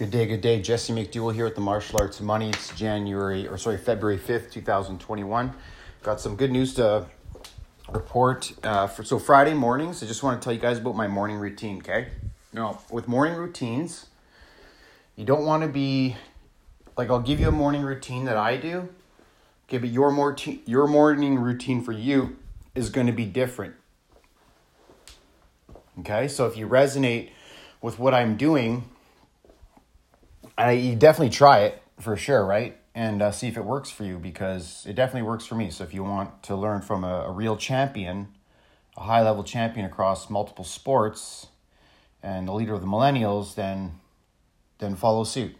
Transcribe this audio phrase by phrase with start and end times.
[0.00, 0.62] Good day, good day.
[0.62, 2.48] Jesse McDowell here at the Martial Arts Money.
[2.48, 5.52] It's January, or sorry, February 5th, 2021.
[6.02, 7.04] Got some good news to
[7.92, 8.50] report.
[8.64, 11.36] Uh, for, so, Friday mornings, I just want to tell you guys about my morning
[11.36, 12.12] routine, okay?
[12.54, 14.06] Now, with morning routines,
[15.16, 16.16] you don't want to be,
[16.96, 18.88] like, I'll give you a morning routine that I do,
[19.68, 22.38] okay, but your, more te- your morning routine for you
[22.74, 23.74] is going to be different.
[25.98, 27.32] Okay, so if you resonate
[27.82, 28.88] with what I'm doing,
[30.60, 32.76] I you definitely try it for sure, right?
[32.94, 35.70] And uh, see if it works for you because it definitely works for me.
[35.70, 38.28] So if you want to learn from a, a real champion,
[38.96, 41.46] a high level champion across multiple sports,
[42.22, 44.00] and the leader of the millennials, then
[44.78, 45.56] then follow suit.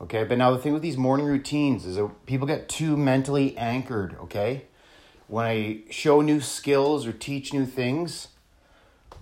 [0.00, 3.56] Okay, but now the thing with these morning routines is that people get too mentally
[3.56, 4.16] anchored.
[4.22, 4.64] Okay,
[5.28, 8.28] when I show new skills or teach new things,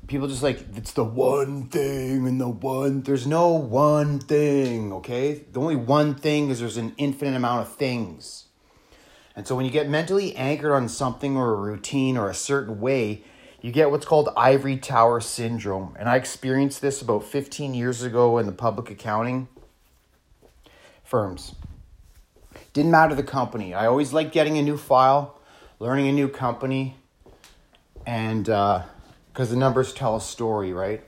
[0.09, 5.45] people just like it's the one thing and the one there's no one thing okay?
[5.53, 8.47] The only one thing is there's an infinite amount of things.
[9.37, 12.81] And so when you get mentally anchored on something or a routine or a certain
[12.81, 13.23] way
[13.61, 15.97] you get what's called ivory tower syndrome.
[15.99, 19.49] And i experienced this about 15 years ago in the public accounting
[21.05, 21.55] firms.
[22.73, 23.75] Didn't matter the company.
[23.75, 25.39] I always liked getting a new file
[25.81, 26.97] learning a new company
[28.05, 28.83] and uh,
[29.39, 31.01] because the numbers tell a story, right?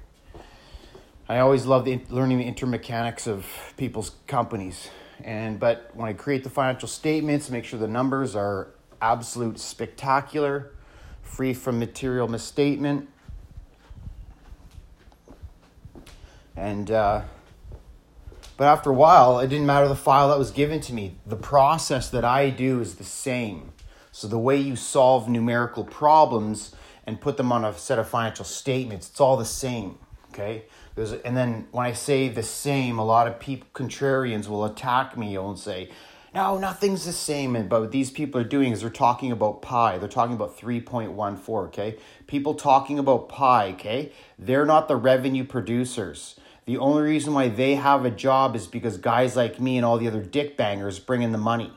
[1.28, 3.45] I always love the, learning the intermechanics of
[3.77, 4.89] people's companies.
[5.25, 8.69] And but when I create the financial statements, make sure the numbers are
[9.03, 10.70] absolute spectacular,
[11.23, 13.08] free from material misstatement.
[16.55, 17.23] And uh,
[18.56, 21.17] but after a while, it didn't matter the file that was given to me.
[21.27, 23.73] The process that I do is the same.
[24.12, 26.77] So the way you solve numerical problems
[27.11, 29.11] and put them on a set of financial statements.
[29.11, 29.98] It's all the same,
[30.33, 30.66] okay?
[30.94, 35.19] There's, and then when I say the same, a lot of people, contrarians, will attack
[35.19, 35.91] me and say,
[36.33, 37.56] no, nothing's the same.
[37.56, 39.98] And but what these people are doing is they're talking about pi.
[39.98, 41.96] They're talking about 3.14, okay?
[42.29, 44.12] People talking about pi, okay?
[44.39, 46.39] They're not the revenue producers.
[46.67, 49.98] The only reason why they have a job is because guys like me and all
[49.98, 51.73] the other dick bangers bring in the money.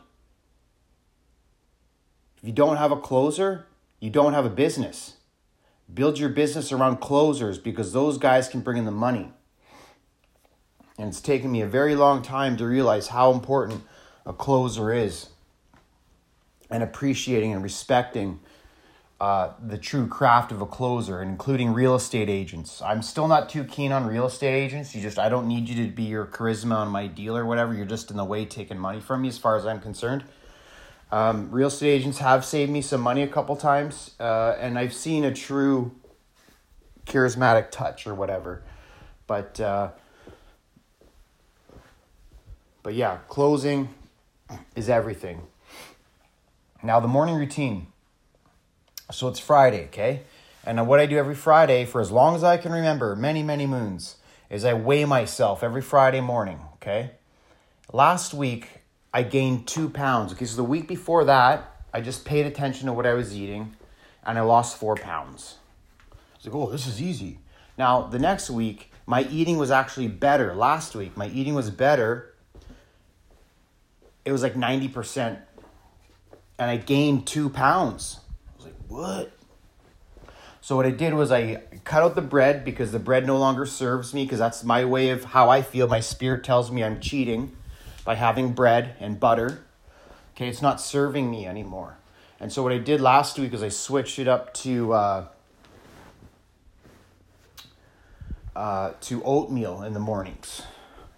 [2.37, 3.65] If you don't have a closer,
[3.99, 5.15] you don't have a business.
[5.93, 9.31] Build your business around closers because those guys can bring in the money.
[10.97, 13.83] And it's taken me a very long time to realize how important
[14.25, 15.29] a closer is
[16.69, 18.39] and appreciating and respecting
[19.21, 22.81] uh, the true craft of a closer, including real estate agents.
[22.81, 24.93] I'm still not too keen on real estate agents.
[24.93, 27.73] You just, I don't need you to be your charisma on my deal or whatever.
[27.73, 30.25] You're just in the way taking money from me, as far as I'm concerned.
[31.13, 34.95] Um, real estate agents have saved me some money a couple times, uh, and I've
[34.95, 35.91] seen a true
[37.05, 38.63] charismatic touch or whatever.
[39.27, 39.89] But uh,
[42.81, 43.89] but yeah, closing
[44.75, 45.43] is everything.
[46.81, 47.85] Now the morning routine.
[49.11, 50.21] So it's Friday, okay?
[50.65, 53.67] And what I do every Friday for as long as I can remember, many many
[53.67, 54.15] moons,
[54.49, 57.11] is I weigh myself every Friday morning, okay?
[57.91, 58.82] Last week
[59.13, 60.33] I gained two pounds.
[60.33, 63.75] Okay, so the week before that, I just paid attention to what I was eating
[64.25, 65.57] and I lost four pounds.
[66.11, 67.39] I was like, oh, this is easy.
[67.77, 70.55] Now, the next week, my eating was actually better.
[70.55, 72.33] Last week, my eating was better.
[74.25, 75.39] It was like 90%.
[76.57, 78.19] And I gained two pounds.
[78.47, 79.31] I was like, what?
[80.61, 83.65] So, what I did was I cut out the bread because the bread no longer
[83.65, 85.87] serves me because that's my way of how I feel.
[85.87, 87.51] My spirit tells me I'm cheating
[88.05, 89.63] by having bread and butter.
[90.35, 91.97] Okay, it's not serving me anymore.
[92.39, 95.27] And so what I did last week is I switched it up to uh,
[98.55, 100.63] uh, to oatmeal in the mornings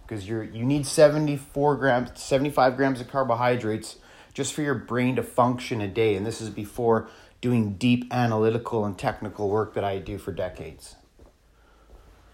[0.02, 3.96] because you're you need 74 grams 75 grams of carbohydrates
[4.32, 7.08] just for your brain to function a day and this is before
[7.40, 10.96] doing deep analytical and technical work that I do for decades.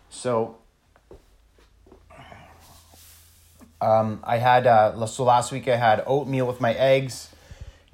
[0.08, 0.58] So
[3.82, 7.31] Um, I had uh, so last week I had oatmeal with my eggs,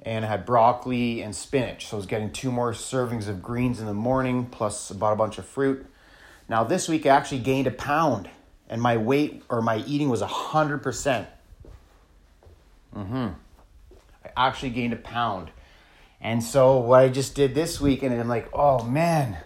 [0.03, 1.87] and I had broccoli and spinach.
[1.87, 5.15] So I was getting two more servings of greens in the morning, plus bought a
[5.15, 5.83] bunch of fruit.
[6.47, 8.29] Now this week I actually gained a pound,
[8.69, 11.27] and my weight or my eating was hundred percent.
[12.95, 13.29] Mm-hmm.
[14.25, 15.49] I actually gained a pound,
[16.21, 19.37] and so what I just did this week, and I'm like, oh man,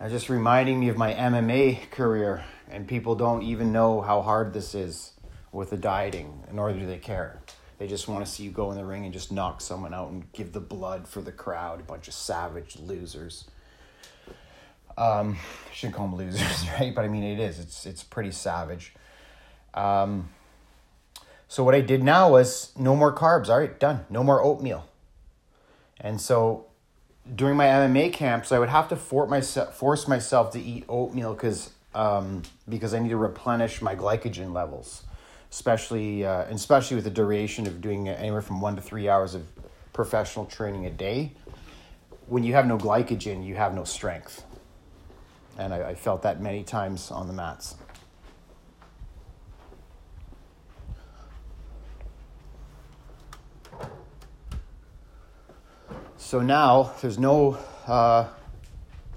[0.00, 4.52] it's just reminding me of my MMA career, and people don't even know how hard
[4.52, 5.10] this is
[5.52, 7.40] with the dieting, nor do they care.
[7.78, 10.10] They just want to see you go in the ring and just knock someone out
[10.10, 11.80] and give the blood for the crowd.
[11.80, 13.46] A bunch of savage losers.
[14.98, 15.38] Um,
[15.72, 16.94] shouldn't call them losers, right?
[16.94, 17.58] But I mean, it is.
[17.58, 18.92] It's it's pretty savage.
[19.72, 20.28] Um,
[21.48, 23.48] so what I did now was no more carbs.
[23.48, 24.04] All right, done.
[24.10, 24.86] No more oatmeal.
[25.98, 26.66] And so
[27.34, 31.34] during my MMA camps, I would have to for myself, force myself to eat oatmeal
[31.34, 35.02] because um, because I need to replenish my glycogen levels,
[35.50, 39.44] especially uh, especially with the duration of doing anywhere from one to three hours of
[39.92, 41.32] professional training a day.
[42.26, 44.44] When you have no glycogen, you have no strength,
[45.58, 47.74] and I, I felt that many times on the mats.
[56.16, 57.58] So now there's no
[57.88, 58.28] uh,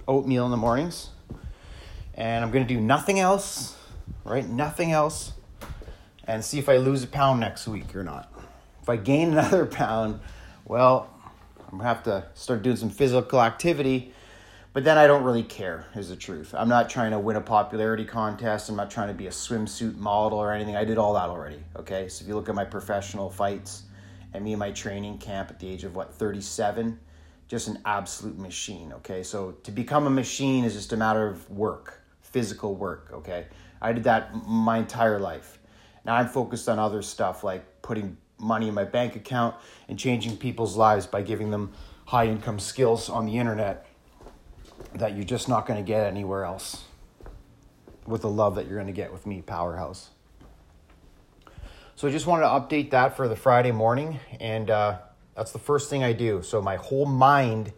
[0.08, 1.12] oatmeal in the mornings,
[2.16, 3.78] and I'm gonna do nothing else,
[4.24, 4.50] right?
[4.50, 5.34] Nothing else,
[6.28, 8.32] and see if I lose a pound next week or not.
[8.82, 10.20] If I gain another pound,
[10.66, 11.10] well,
[11.72, 14.14] I'm gonna have to start doing some physical activity.
[14.74, 16.56] But then I don't really care, is the truth.
[16.58, 18.70] I'm not trying to win a popularity contest.
[18.70, 20.76] I'm not trying to be a swimsuit model or anything.
[20.76, 22.10] I did all that already, okay?
[22.10, 23.84] So if you look at my professional fights,
[24.34, 27.00] and me in my training camp at the age of what 37
[27.48, 31.50] just an absolute machine okay so to become a machine is just a matter of
[31.50, 33.46] work physical work okay
[33.82, 35.60] i did that my entire life
[36.06, 39.56] now i'm focused on other stuff like putting money in my bank account
[39.88, 41.72] and changing people's lives by giving them
[42.06, 43.86] high income skills on the internet
[44.96, 46.84] that you're just not going to get anywhere else
[48.06, 50.10] with the love that you're going to get with me powerhouse
[51.96, 54.98] so I just wanted to update that for the Friday morning, and uh,
[55.36, 56.42] that's the first thing I do.
[56.42, 57.72] So my whole mind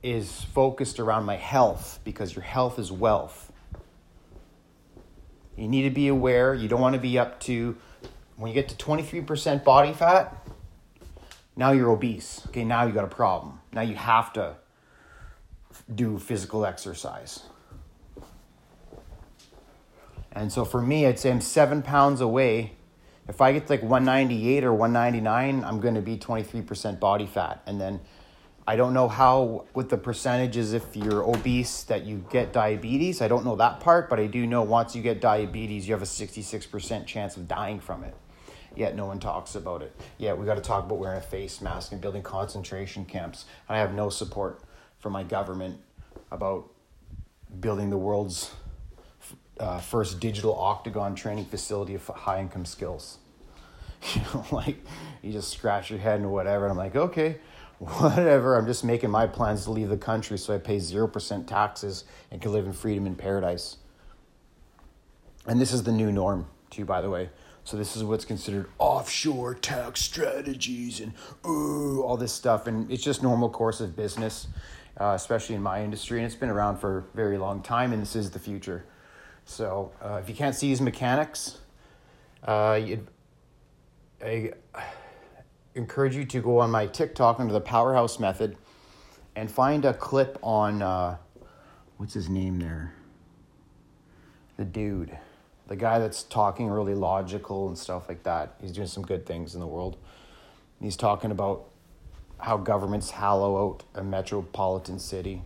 [0.00, 3.45] is focused around my health because your health is wealth.
[5.56, 6.54] You need to be aware.
[6.54, 7.76] You don't want to be up to,
[8.36, 10.46] when you get to 23% body fat,
[11.56, 12.42] now you're obese.
[12.48, 13.60] Okay, now you got a problem.
[13.72, 14.56] Now you have to
[15.94, 17.44] do physical exercise.
[20.32, 22.76] And so for me, I'd say I'm seven pounds away
[23.28, 27.62] if I get to like 198 or 199, I'm going to be 23% body fat.
[27.66, 28.00] And then
[28.68, 33.22] I don't know how, with the percentages, if you're obese, that you get diabetes.
[33.22, 36.02] I don't know that part, but I do know once you get diabetes, you have
[36.02, 38.14] a 66% chance of dying from it.
[38.74, 39.94] Yet no one talks about it.
[40.18, 43.44] Yet we got to talk about wearing a face mask and building concentration camps.
[43.68, 44.60] I have no support
[44.98, 45.80] from my government
[46.32, 46.68] about
[47.60, 48.50] building the world's
[49.60, 53.18] uh, first digital octagon training facility of high income skills.
[54.14, 54.76] You know, like
[55.22, 56.66] you just scratch your head and whatever.
[56.66, 57.38] And I'm like, okay,
[58.00, 58.56] whatever.
[58.56, 62.40] I'm just making my plans to leave the country so I pay 0% taxes and
[62.40, 63.76] can live in freedom in paradise.
[65.46, 67.30] And this is the new norm, too, by the way.
[67.64, 71.12] So this is what's considered offshore tax strategies and
[71.44, 72.66] ooh, all this stuff.
[72.66, 74.46] And it's just normal course of business,
[75.00, 76.18] uh, especially in my industry.
[76.18, 78.84] And it's been around for a very long time, and this is the future.
[79.44, 81.58] So uh, if you can't see these mechanics,
[82.46, 82.80] uh,
[84.24, 84.52] I
[85.76, 88.56] encourage you to go on my TikTok under the Powerhouse Method
[89.36, 91.16] and find a clip on uh,
[91.96, 92.94] what's his name there?
[94.56, 95.16] The dude,
[95.68, 98.54] the guy that's talking really logical and stuff like that.
[98.60, 99.96] He's doing some good things in the world.
[100.80, 101.68] He's talking about
[102.38, 105.42] how governments hollow out a metropolitan city.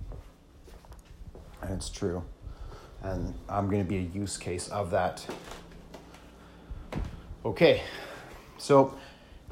[1.61, 2.25] And it's true
[3.03, 5.25] and I'm going to be a use case of that.
[7.45, 7.83] Okay,
[8.59, 8.95] so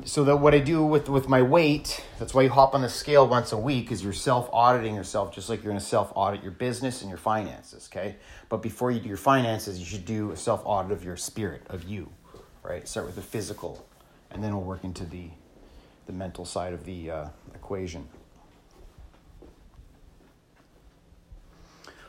[0.05, 2.88] so that what I do with with my weight, that's why you hop on the
[2.88, 6.12] scale once a week, is you're self auditing yourself, just like you're going to self
[6.14, 7.88] audit your business and your finances.
[7.93, 8.17] Okay,
[8.49, 11.62] but before you do your finances, you should do a self audit of your spirit,
[11.69, 12.11] of you,
[12.62, 12.87] right?
[12.87, 13.87] Start with the physical,
[14.31, 15.31] and then we'll work into the
[16.07, 18.09] the mental side of the uh, equation.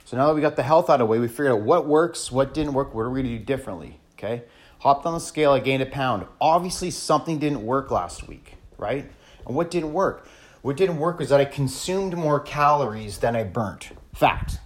[0.06, 1.86] So now that we got the health out of the way, we figured out what
[1.86, 4.00] works, what didn't work, what are we going to do differently.
[4.14, 4.42] Okay?
[4.80, 6.26] Hopped on the scale, I gained a pound.
[6.40, 9.12] Obviously, something didn't work last week, right?
[9.46, 10.28] And what didn't work?
[10.62, 13.90] What didn't work was that I consumed more calories than I burnt.
[14.14, 14.60] Fact.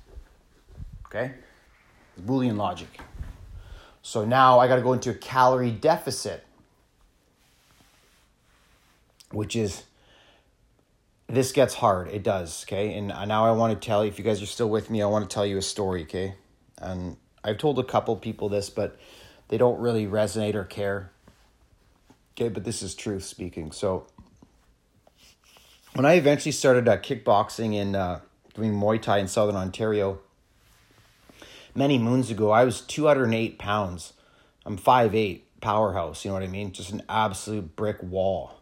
[1.07, 1.33] Okay?
[2.21, 2.99] Boolean logic.
[4.01, 6.45] So now I got to go into a calorie deficit,
[9.31, 9.83] which is
[11.27, 12.09] this gets hard.
[12.09, 12.93] It does, okay?
[12.93, 15.05] And now I want to tell you, if you guys are still with me, I
[15.05, 16.35] want to tell you a story, okay?
[16.77, 18.99] And I've told a couple people this, but
[19.53, 21.11] they don't really resonate or care.
[22.31, 23.71] Okay, but this is truth speaking.
[23.71, 24.07] So,
[25.93, 28.21] when I eventually started uh, kickboxing in uh,
[28.55, 30.17] doing Muay Thai in Southern Ontario,
[31.75, 34.13] many moons ago, I was 208 pounds.
[34.65, 36.71] I'm 5'8, powerhouse, you know what I mean?
[36.71, 38.59] Just an absolute brick wall.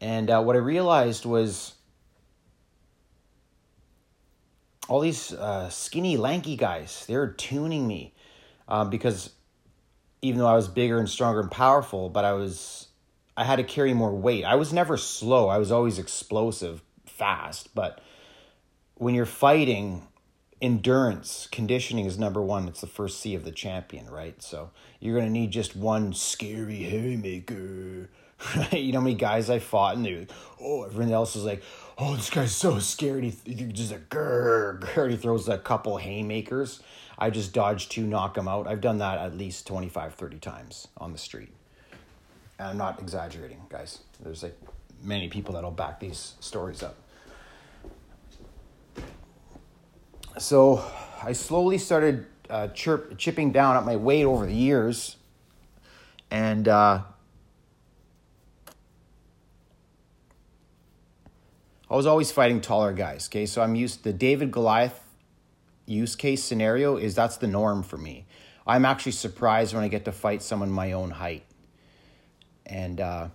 [0.00, 1.74] And uh, what I realized was
[4.86, 8.14] all these uh, skinny, lanky guys, they're tuning me
[8.68, 9.30] uh, because
[10.22, 12.88] even though I was bigger and stronger and powerful, but I was
[13.36, 14.44] I had to carry more weight.
[14.44, 15.48] I was never slow.
[15.48, 18.00] I was always explosive, fast, but
[18.94, 20.06] when you're fighting,
[20.60, 22.68] endurance, conditioning is number one.
[22.68, 24.40] It's the first C of the champion, right?
[24.42, 28.10] So you're gonna need just one scary haymaker.
[28.72, 31.62] you know how many guys I fought and they like, oh, everyone else is like,
[31.98, 33.24] oh, this guy's so scared.
[33.24, 35.10] He, he just a grr, grr.
[35.10, 36.82] He throws a couple haymakers.
[37.20, 38.66] I just dodge two, knock them out.
[38.66, 41.52] I've done that at least 25, 30 times on the street.
[42.58, 44.00] And I'm not exaggerating, guys.
[44.20, 44.58] There's like
[45.02, 46.96] many people that'll back these stories up.
[50.38, 50.82] So
[51.22, 55.16] I slowly started uh, chirp, chipping down at my weight over the years.
[56.30, 57.02] And uh,
[61.90, 63.28] I was always fighting taller guys.
[63.28, 65.09] Okay, so I'm used the David Goliath
[65.90, 68.26] use case scenario is that's the norm for me.
[68.66, 71.44] I'm actually surprised when I get to fight someone my own height.
[72.64, 73.28] And uh,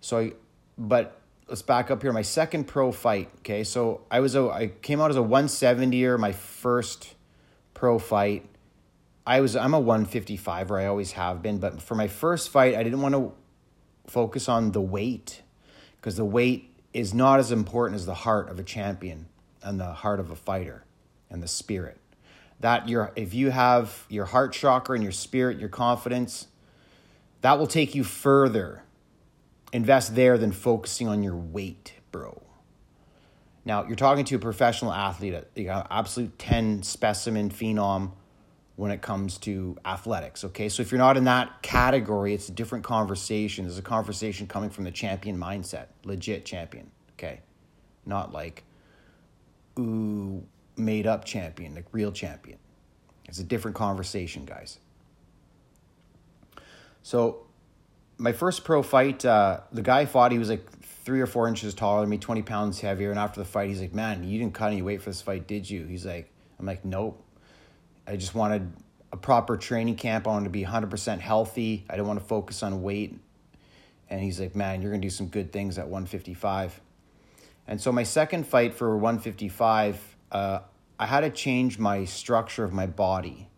[0.00, 0.32] so I,
[0.76, 2.12] but let's back up here.
[2.12, 3.30] My second pro fight.
[3.38, 6.18] Okay, so I was a I came out as a 170er.
[6.18, 7.14] My first
[7.74, 8.46] pro fight.
[9.24, 12.74] I was I'm a 155 or I always have been, but for my first fight,
[12.74, 13.32] I didn't want to
[14.06, 15.42] focus on the weight
[15.96, 19.28] because the weight is not as important as the heart of a champion
[19.62, 20.84] and the heart of a fighter
[21.30, 21.98] and the spirit.
[22.60, 26.48] That your if you have your heart chakra and your spirit, your confidence,
[27.40, 28.82] that will take you further.
[29.72, 32.42] Invest there than focusing on your weight, bro.
[33.64, 38.12] Now, you're talking to a professional athlete, uh, an absolute 10 specimen phenom
[38.76, 40.70] when it comes to athletics, okay?
[40.70, 43.64] So if you're not in that category, it's a different conversation.
[43.64, 47.40] There's a conversation coming from the champion mindset, legit champion, okay?
[48.06, 48.62] Not like,
[49.78, 50.46] ooh,
[50.78, 52.58] made up champion, like real champion.
[53.26, 54.78] It's a different conversation, guys.
[57.02, 57.46] So,
[58.16, 61.72] my first pro fight, uh, the guy fought, he was like three or four inches
[61.72, 63.10] taller than me, 20 pounds heavier.
[63.10, 65.46] And after the fight, he's like, Man, you didn't cut any weight for this fight,
[65.46, 65.86] did you?
[65.86, 67.24] He's like, I'm like, Nope.
[68.06, 68.72] I just wanted
[69.12, 70.26] a proper training camp.
[70.26, 71.84] I wanted to be 100% healthy.
[71.88, 73.18] I didn't want to focus on weight.
[74.10, 76.80] And he's like, Man, you're going to do some good things at 155.
[77.66, 80.60] And so, my second fight for 155, uh,
[80.98, 83.48] I had to change my structure of my body.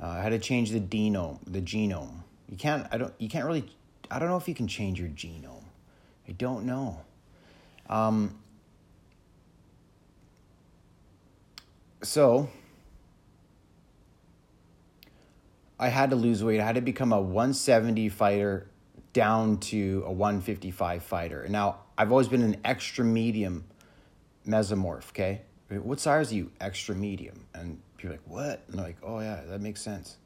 [0.00, 1.38] Uh, I had to change the genome.
[1.46, 2.22] The genome.
[2.48, 2.86] You can't.
[2.90, 3.14] I don't.
[3.18, 3.68] You can't really.
[4.10, 5.64] I don't know if you can change your genome.
[6.28, 7.00] I don't know.
[7.88, 8.38] Um,
[12.02, 12.48] so
[15.78, 16.60] I had to lose weight.
[16.60, 18.66] I had to become a 170 fighter
[19.12, 21.46] down to a 155 fighter.
[21.48, 23.64] Now I've always been an extra medium
[24.48, 25.10] mesomorph.
[25.10, 26.50] Okay, what size are you?
[26.60, 27.46] Extra medium.
[27.54, 28.64] And people like, what?
[28.68, 30.16] And they're like, oh, yeah, that makes sense.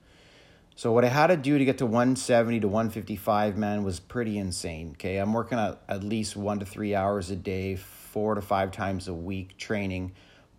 [0.75, 4.39] So what I had to do to get to 170 to 155, man, was pretty
[4.39, 4.93] insane.
[4.93, 8.73] Okay, I'm working at, at least one to three hours a day, four to five
[8.73, 10.13] times a week training,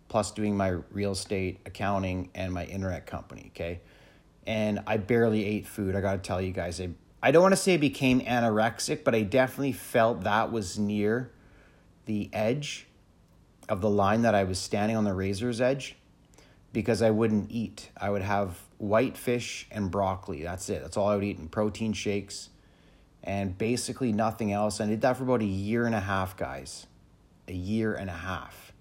[0.08, 3.50] plus doing my real estate accounting and my internet company.
[3.54, 3.80] Okay,
[4.46, 5.96] and I barely ate food.
[5.96, 6.90] I got to tell you guys, I
[7.20, 11.32] I don't want to say I became anorexic, but I definitely felt that was near
[12.04, 12.86] the edge
[13.68, 15.96] of the line that I was standing on the razor's edge
[16.72, 17.90] because I wouldn't eat.
[17.96, 20.42] I would have white fish and broccoli.
[20.42, 20.82] That's it.
[20.82, 22.50] That's all I would eat and protein shakes
[23.24, 24.80] and basically nothing else.
[24.80, 26.86] I did that for about a year and a half, guys.
[27.48, 28.72] A year and a half.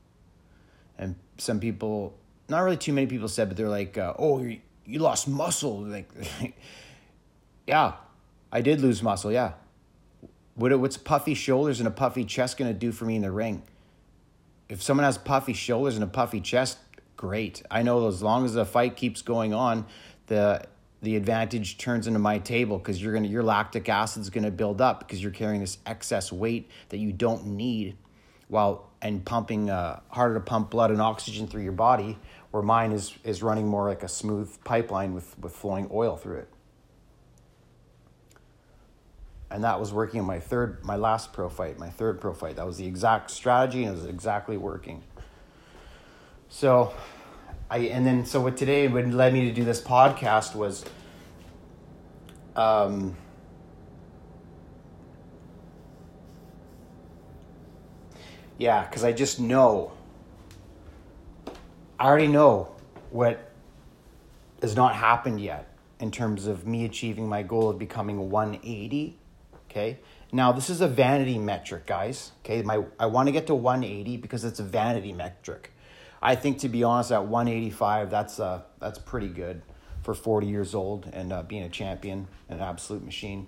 [0.97, 2.17] And some people,
[2.49, 5.81] not really too many people said, but they're like, uh, oh, you, you lost muscle.
[5.81, 6.11] Like,
[7.67, 7.93] yeah,
[8.51, 9.31] I did lose muscle.
[9.31, 9.53] Yeah.
[10.55, 13.31] What, what's puffy shoulders and a puffy chest going to do for me in the
[13.31, 13.63] ring?
[14.73, 16.79] If someone has puffy shoulders and a puffy chest,
[17.15, 17.61] great.
[17.69, 19.85] I know as long as the fight keeps going on,
[20.27, 20.65] the
[21.03, 24.81] the advantage turns into my table because you're gonna your lactic acid is gonna build
[24.81, 27.97] up because you're carrying this excess weight that you don't need,
[28.47, 32.17] while and pumping uh, harder to pump blood and oxygen through your body,
[32.49, 36.37] where mine is is running more like a smooth pipeline with with flowing oil through
[36.37, 36.52] it
[39.53, 42.57] and that was working in my third my last pro fight my third pro fight.
[42.57, 45.03] That was the exact strategy and it was exactly working.
[46.49, 46.93] So
[47.69, 50.83] i and then so what today what led me to do this podcast was
[52.55, 53.15] um
[58.57, 59.91] yeah because i just know
[61.99, 62.69] i already know
[63.09, 63.49] what
[64.61, 65.67] has not happened yet
[65.99, 69.17] in terms of me achieving my goal of becoming 180
[69.73, 69.97] Okay.
[70.31, 72.31] Now this is a vanity metric, guys.
[72.45, 72.61] Okay.
[72.61, 75.71] My I want to get to 180 because it's a vanity metric.
[76.21, 79.63] I think to be honest, at 185, that's uh that's pretty good.
[80.03, 83.47] for 40 years old and uh, being a champion, an absolute machine,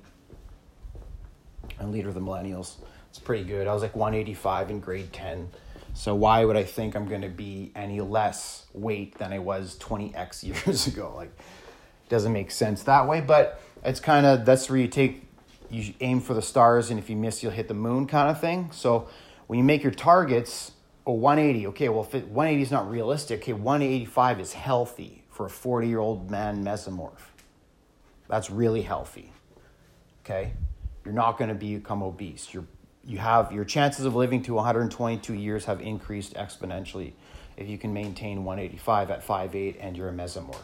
[1.80, 2.76] and leader of the millennials.
[3.10, 3.68] It's pretty good.
[3.68, 5.50] I was like 185 in grade 10.
[5.94, 9.78] So why would I think I'm going to be any less weight than I was
[9.80, 11.14] 20x years ago?
[11.16, 11.32] Like,
[12.10, 13.22] doesn't make sense that way.
[13.22, 15.25] But it's kind of that's where you take,
[15.70, 18.40] you aim for the stars, and if you miss, you'll hit the moon, kind of
[18.40, 18.72] thing.
[18.72, 19.08] So
[19.48, 20.72] when you make your targets,
[21.06, 21.68] oh, 180.
[21.68, 25.88] Okay, well, if it, 180 is not realistic, okay, 185 is healthy for a 40
[25.88, 27.32] year old man mesomorph.
[28.28, 29.32] That's really healthy.
[30.24, 30.54] Okay,
[31.04, 32.54] you're not going to become obese.
[32.54, 32.66] You're
[33.08, 37.14] you have your chances of living to 122 years have increased exponentially
[37.56, 40.64] if you can maintain 185 at 5'8 and you're a mesomorph.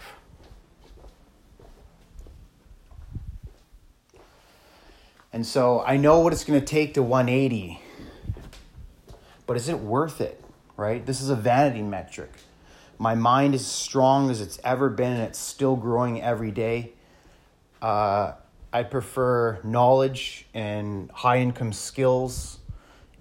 [5.33, 7.79] And so I know what it's going to take to 180,
[9.47, 10.43] but is it worth it?
[10.75, 11.05] Right?
[11.05, 12.31] This is a vanity metric.
[12.97, 16.91] My mind is as strong as it's ever been, and it's still growing every day.
[17.81, 18.33] Uh,
[18.73, 22.59] I prefer knowledge and high income skills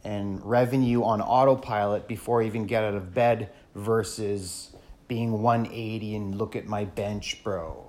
[0.05, 4.71] and revenue on autopilot before I even get out of bed versus
[5.09, 7.87] being 180 and look at my bench, bro.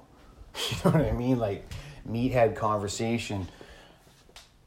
[0.70, 1.40] You know what I mean?
[1.40, 1.66] Like
[2.10, 3.48] meathead conversation.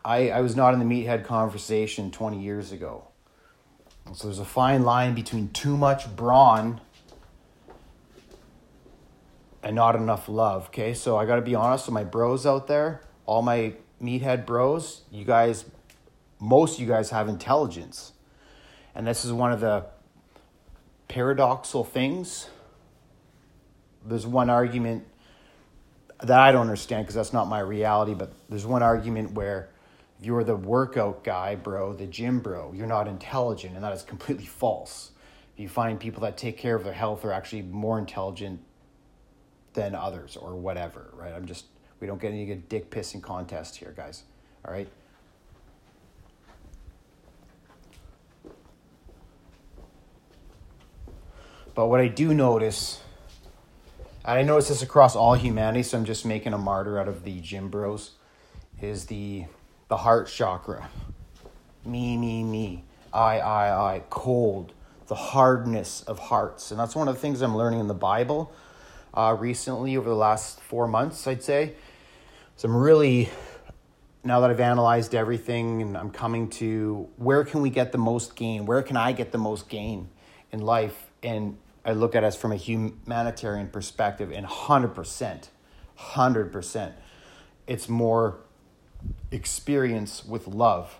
[0.04, 3.08] I, I was not in the meathead conversation 20 years ago.
[4.12, 6.80] So there's a fine line between too much brawn
[9.62, 10.66] and not enough love.
[10.66, 14.44] Okay, so I got to be honest with my bros out there, all my meathead
[14.44, 15.02] bros.
[15.10, 15.64] You guys,
[16.38, 18.12] most of you guys have intelligence,
[18.94, 19.86] and this is one of the
[21.08, 22.50] paradoxical things.
[24.04, 25.06] There's one argument
[26.20, 29.70] that I don't understand because that's not my reality, but there's one argument where
[30.24, 34.46] you're the workout guy, bro, the gym bro, you're not intelligent, and that is completely
[34.46, 35.10] false.
[35.56, 38.60] You find people that take care of their health are actually more intelligent
[39.74, 41.32] than others or whatever, right?
[41.32, 41.66] I'm just,
[42.00, 44.24] we don't get any good dick pissing contest here, guys,
[44.64, 44.88] all right?
[51.74, 53.00] But what I do notice,
[54.24, 57.24] and I notice this across all humanity, so I'm just making a martyr out of
[57.24, 58.12] the gym bros,
[58.80, 59.46] is the
[59.88, 60.88] the heart chakra.
[61.84, 62.84] Me, me, me.
[63.12, 64.02] I, I, I.
[64.10, 64.72] Cold.
[65.06, 66.70] The hardness of hearts.
[66.70, 68.52] And that's one of the things I'm learning in the Bible
[69.12, 71.74] uh, recently over the last four months, I'd say.
[72.56, 73.28] So I'm really,
[74.22, 78.36] now that I've analyzed everything and I'm coming to where can we get the most
[78.36, 78.64] gain?
[78.66, 80.08] Where can I get the most gain
[80.52, 81.10] in life?
[81.22, 85.48] And I look at us from a humanitarian perspective, and 100%,
[85.98, 86.92] 100%,
[87.66, 88.38] it's more
[89.30, 90.98] experience with love.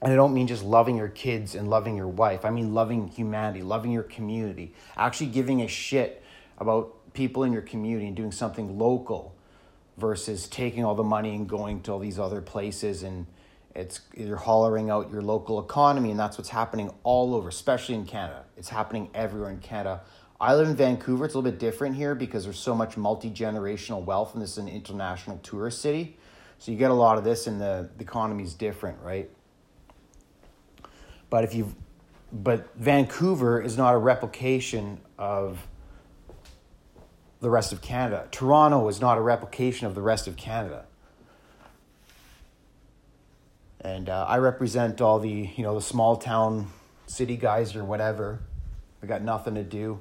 [0.00, 2.44] And I don't mean just loving your kids and loving your wife.
[2.44, 6.22] I mean loving humanity, loving your community, actually giving a shit
[6.58, 9.34] about people in your community and doing something local
[9.96, 13.26] versus taking all the money and going to all these other places and
[13.74, 18.04] it's you're hollering out your local economy and that's what's happening all over especially in
[18.04, 18.44] canada.
[18.56, 20.02] It's happening everywhere in canada.
[20.40, 21.24] I live in vancouver.
[21.24, 24.58] It's a little bit different here because there's so much multi-generational wealth and this is
[24.58, 26.18] an international tourist city
[26.64, 29.28] so you get a lot of this and the, the economy's different right
[31.28, 31.74] but if you
[32.32, 35.68] but vancouver is not a replication of
[37.44, 38.26] the rest of Canada.
[38.30, 40.86] Toronto is not a replication of the rest of Canada.
[43.82, 46.70] And uh, I represent all the, you know, the small town
[47.06, 48.40] city guys or whatever.
[49.02, 50.00] They got nothing to do,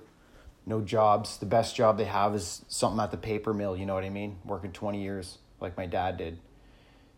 [0.65, 1.37] no jobs.
[1.37, 4.09] The best job they have is something at the paper mill, you know what I
[4.09, 4.37] mean?
[4.45, 6.39] Working 20 years like my dad did.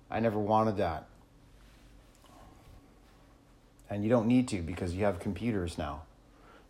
[0.09, 1.07] I never wanted that.
[3.89, 6.03] And you don't need to because you have computers now.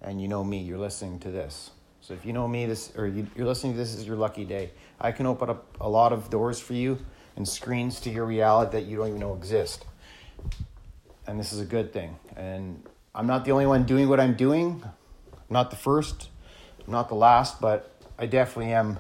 [0.01, 1.71] And you know me, you're listening to this.
[2.01, 4.45] So if you know me, this or you, are listening to this is your lucky
[4.45, 4.71] day.
[5.01, 6.99] I can open up a lot of doors for you
[7.35, 9.85] and screens to your reality that you don't even know exist.
[11.25, 12.17] And this is a good thing.
[12.35, 12.83] And
[13.15, 14.83] I'm not the only one doing what I'm doing.
[14.83, 16.29] I'm not the first,
[16.85, 18.99] I'm not the last, but I definitely am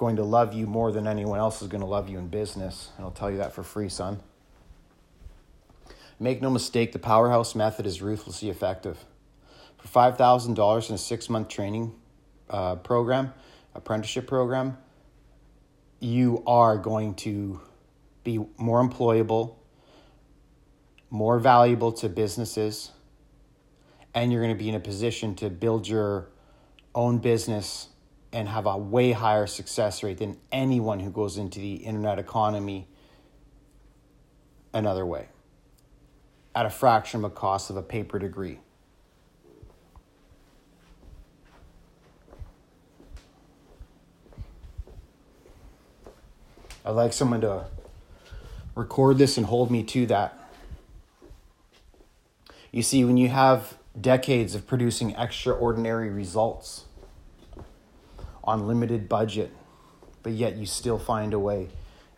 [0.00, 2.90] going to love you more than anyone else is going to love you in business.
[2.96, 4.20] And I'll tell you that for free, son.
[6.18, 9.04] Make no mistake, the powerhouse method is ruthlessly effective
[9.80, 11.92] for five thousand dollars in a six month training
[12.48, 13.32] uh, program,
[13.74, 14.76] apprenticeship program,
[16.00, 17.60] you are going to
[18.24, 19.54] be more employable,
[21.08, 22.90] more valuable to businesses,
[24.14, 26.28] and you're going to be in a position to build your
[26.94, 27.88] own business
[28.32, 32.86] and have a way higher success rate than anyone who goes into the internet economy
[34.72, 35.28] another way
[36.54, 38.60] at a fraction of the cost of a paper degree.
[46.84, 47.66] I'd like someone to
[48.74, 50.36] record this and hold me to that.
[52.72, 56.86] You see, when you have decades of producing extraordinary results,
[58.50, 59.52] on limited budget,
[60.24, 61.68] but yet you still find a way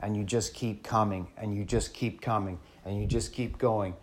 [0.01, 3.95] and you just keep coming and you just keep coming and you just keep going.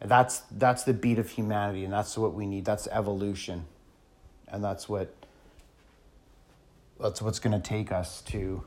[0.00, 2.66] And that's that's the beat of humanity and that's what we need.
[2.66, 3.64] That's evolution.
[4.48, 5.14] And that's what
[7.00, 8.62] that's what's going to take us to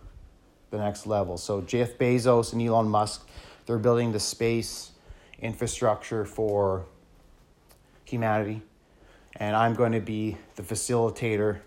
[0.72, 1.38] the next level.
[1.38, 3.28] So Jeff Bezos and Elon Musk,
[3.68, 4.92] they're building the space
[5.40, 6.86] infrastructure for
[8.04, 8.64] humanity.
[9.36, 11.60] And I'm going to be the facilitator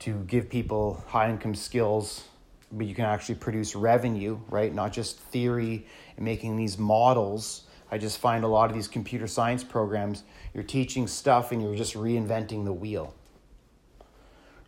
[0.00, 2.24] to give people high income skills,
[2.72, 4.74] but you can actually produce revenue, right?
[4.74, 5.86] Not just theory
[6.16, 7.64] and making these models.
[7.90, 10.22] I just find a lot of these computer science programs,
[10.54, 13.14] you're teaching stuff and you're just reinventing the wheel.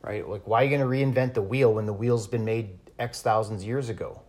[0.03, 0.29] Right?
[0.29, 3.23] Like, why are you going to reinvent the wheel when the wheel's been made X
[3.23, 4.21] thousands years ago?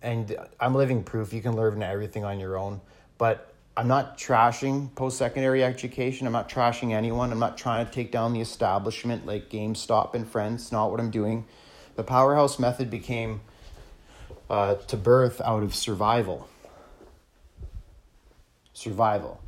[0.00, 2.80] And I'm living proof you can learn everything on your own.
[3.18, 6.26] But I'm not trashing post secondary education.
[6.26, 7.30] I'm not trashing anyone.
[7.30, 10.62] I'm not trying to take down the establishment like GameStop and friends.
[10.62, 11.44] It's not what I'm doing.
[11.94, 13.40] The powerhouse method became
[14.50, 16.48] uh, to birth out of survival.
[18.72, 19.40] Survival.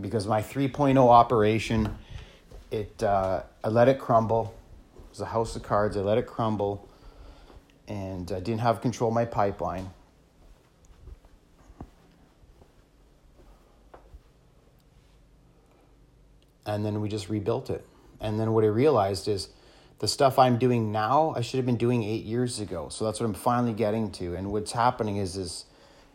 [0.00, 1.96] Because my 3.0 operation,
[2.72, 4.56] it uh, I let it crumble.
[4.96, 5.96] It was a house of cards.
[5.96, 6.88] I let it crumble
[7.86, 9.90] and I didn't have control of my pipeline.
[16.68, 17.84] And then we just rebuilt it.
[18.20, 19.48] And then what I realized is
[20.00, 22.90] the stuff I'm doing now, I should have been doing eight years ago.
[22.90, 24.34] So that's what I'm finally getting to.
[24.34, 25.64] And what's happening is, is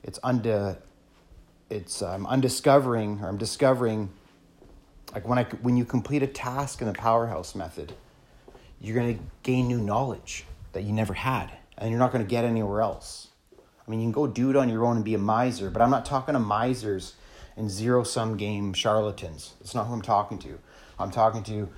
[0.03, 0.77] it's under,
[1.71, 4.09] it's I'm undiscovering or I'm discovering,
[5.13, 7.93] like when I when you complete a task in the powerhouse method,
[8.79, 12.81] you're gonna gain new knowledge that you never had, and you're not gonna get anywhere
[12.81, 13.29] else.
[13.55, 15.81] I mean, you can go do it on your own and be a miser, but
[15.81, 17.15] I'm not talking to misers
[17.55, 19.53] and zero sum game charlatans.
[19.59, 20.59] That's not who I'm talking to.
[20.99, 21.69] I'm talking to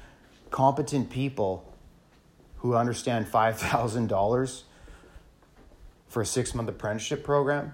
[0.51, 1.71] competent people
[2.57, 4.63] who understand $5,000
[6.07, 7.73] for a six month apprenticeship program.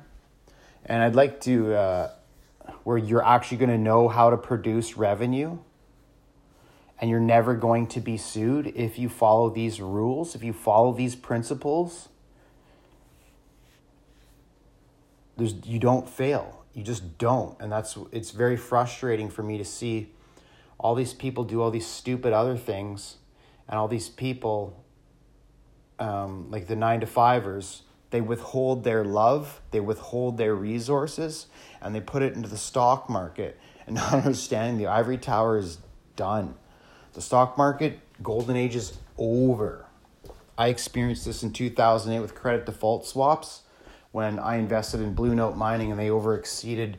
[0.85, 2.11] And I'd like to, uh,
[2.83, 5.59] where you're actually going to know how to produce revenue
[6.99, 10.93] and you're never going to be sued if you follow these rules, if you follow
[10.93, 12.09] these principles.
[15.37, 17.59] There's, you don't fail you just don't.
[17.59, 20.11] And that's it's very frustrating for me to see
[20.77, 23.17] all these people do all these stupid other things
[23.67, 24.83] and all these people
[25.99, 31.45] um, like the nine to fivers they withhold their love they withhold their resources
[31.81, 35.79] and they put it into the stock market and not understanding the ivory tower is
[36.15, 36.55] done.
[37.13, 39.85] The stock market golden age is over.
[40.57, 43.61] I experienced this in 2008 with credit default swaps
[44.11, 46.97] when I invested in Blue Note Mining and they over exceeded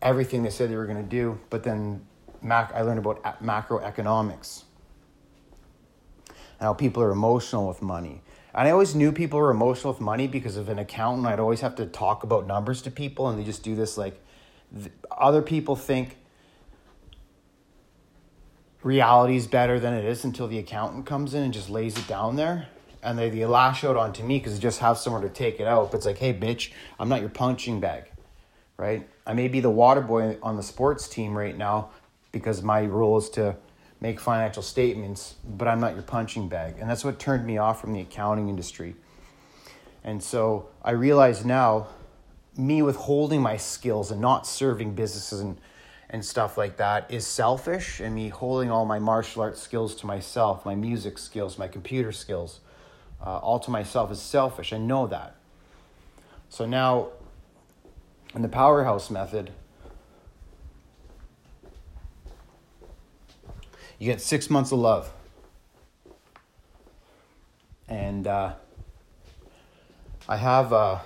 [0.00, 1.38] everything they said they were going to do.
[1.50, 2.06] But then
[2.42, 4.64] mac- I learned about macroeconomics,
[6.60, 8.22] how people are emotional with money.
[8.54, 11.26] And I always knew people were emotional with money because of an accountant.
[11.26, 14.22] I'd always have to talk about numbers to people, and they just do this like
[14.72, 16.18] th- other people think
[18.84, 22.06] reality is better than it is until the accountant comes in and just lays it
[22.06, 22.68] down there
[23.04, 25.66] and they, they lash out onto me because they just have somewhere to take it
[25.66, 25.90] out.
[25.90, 28.04] But it's like, hey, bitch, I'm not your punching bag,
[28.78, 29.06] right?
[29.26, 31.90] I may be the water boy on the sports team right now
[32.32, 33.56] because my role is to
[34.00, 36.76] make financial statements, but I'm not your punching bag.
[36.80, 38.96] And that's what turned me off from the accounting industry.
[40.02, 41.88] And so I realize now,
[42.56, 45.58] me withholding my skills and not serving businesses and,
[46.08, 50.06] and stuff like that is selfish, and me holding all my martial arts skills to
[50.06, 52.60] myself, my music skills, my computer skills
[53.24, 54.72] uh, all to myself is selfish.
[54.72, 55.34] I know that.
[56.48, 57.08] So now,
[58.34, 59.50] in the powerhouse method,
[63.98, 65.12] you get six months of love.
[67.88, 68.54] And uh,
[70.28, 70.72] I have.
[70.72, 70.98] Uh,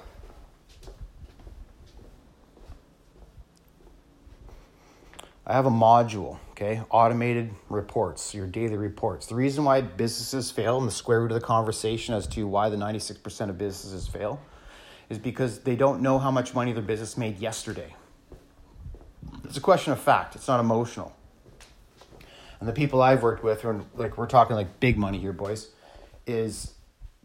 [5.48, 6.82] I have a module okay?
[6.90, 9.26] Automated reports, your daily reports.
[9.26, 12.68] The reason why businesses fail, and the square root of the conversation as to why
[12.68, 14.40] the 96% of businesses fail,
[15.08, 17.94] is because they don't know how much money their business made yesterday.
[19.44, 21.14] It's a question of fact, it's not emotional.
[22.58, 25.68] And the people I've worked with, are like we're talking like big money here, boys,
[26.26, 26.74] is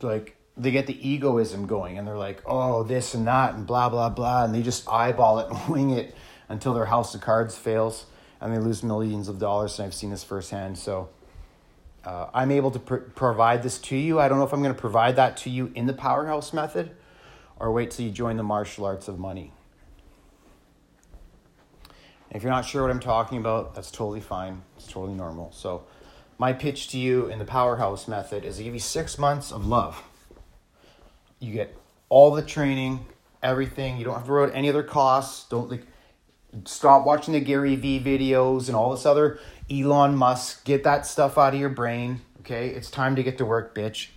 [0.01, 3.89] like they get the egoism going and they're like, oh, this and that and blah,
[3.89, 4.45] blah, blah.
[4.45, 6.15] And they just eyeball it and wing it
[6.49, 8.05] until their house of cards fails
[8.43, 9.79] and they lose millions of dollars.
[9.79, 10.77] And I've seen this firsthand.
[10.77, 11.09] So
[12.05, 14.19] Uh, I'm able to pr- provide this to you.
[14.19, 16.91] I don't know if I'm going to provide that to you in the powerhouse method
[17.57, 19.53] or wait till you join the martial arts of money.
[22.29, 24.63] If you're not sure what I'm talking about, that's totally fine.
[24.75, 25.53] It's totally normal.
[25.53, 25.83] So,
[26.37, 29.65] my pitch to you in the powerhouse method is to give you six months of
[29.65, 30.03] love.
[31.39, 31.73] You get
[32.09, 33.05] all the training,
[33.41, 33.97] everything.
[33.97, 35.47] You don't have to worry about any other costs.
[35.47, 35.85] Don't like
[36.65, 39.39] stop watching the Gary Vee videos and all this other
[39.69, 40.65] Elon Musk.
[40.65, 42.21] Get that stuff out of your brain.
[42.41, 44.09] Okay, it's time to get to work, bitch.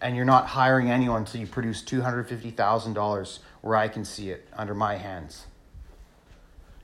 [0.00, 3.88] And you're not hiring anyone until you produce two hundred fifty thousand dollars, where I
[3.88, 5.46] can see it under my hands.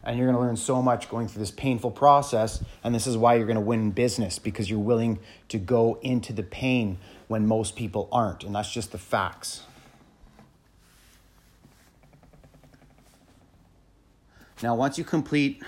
[0.05, 2.65] And you're going to learn so much going through this painful process.
[2.85, 6.33] And this is why you're going to win business because you're willing to go into
[6.33, 8.45] the pain when most people aren't.
[8.45, 9.65] And that's just the facts.
[14.61, 15.63] Now, once you complete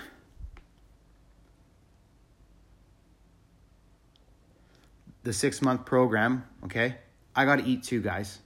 [5.23, 6.97] the six month program, okay,
[7.33, 8.39] I got to eat too, guys.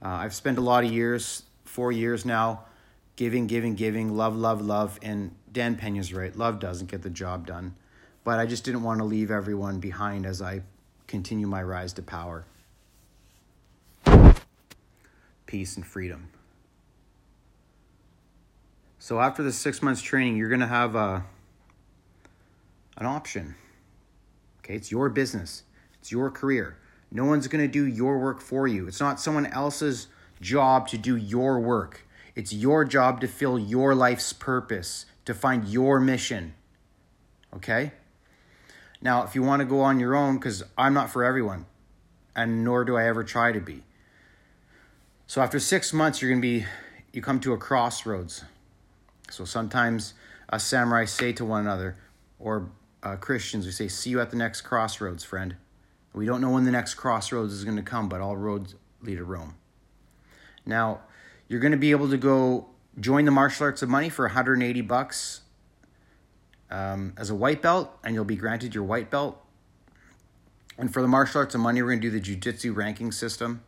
[0.00, 2.66] Uh, I've spent a lot of years, four years now,
[3.16, 4.98] giving, giving, giving, love, love, love.
[5.02, 7.74] And Dan Pena's right, love doesn't get the job done.
[8.24, 10.62] But I just didn't want to leave everyone behind as I
[11.08, 12.44] continue my rise to power.
[15.46, 16.28] Peace and freedom.
[19.02, 21.20] So after the six months training, you're going to have a, uh,
[22.98, 23.56] an option.
[24.60, 25.64] Okay, it's your business,
[25.98, 26.78] it's your career.
[27.10, 28.86] No one's going to do your work for you.
[28.86, 30.06] It's not someone else's
[30.40, 32.06] job to do your work.
[32.36, 36.54] It's your job to fill your life's purpose, to find your mission.
[37.56, 37.90] Okay?
[39.00, 41.66] Now, if you want to go on your own, because I'm not for everyone,
[42.36, 43.82] and nor do I ever try to be.
[45.26, 46.66] So after six months, you're going to be,
[47.12, 48.44] you come to a crossroads.
[49.32, 50.12] So sometimes
[50.50, 51.96] us samurai say to one another,
[52.38, 52.68] or
[53.02, 55.56] uh, Christians, we say, See you at the next crossroads, friend.
[56.12, 59.16] We don't know when the next crossroads is going to come, but all roads lead
[59.16, 59.54] to Rome.
[60.66, 61.00] Now,
[61.48, 62.66] you're going to be able to go
[63.00, 65.40] join the martial arts of money for 180 bucks
[66.70, 69.42] um, as a white belt, and you'll be granted your white belt.
[70.76, 73.62] And for the martial arts of money, we're going to do the jiu-jitsu ranking system.